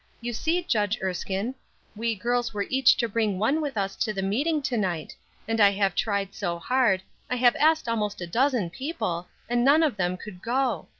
[0.19, 1.53] You see, Judge Erskine,
[1.95, 5.15] we girls were each to bring one with us to the meeting to night,
[5.47, 9.83] and I have tried so hard, I have asked almost a dozen people, and none
[9.83, 10.87] of them could go.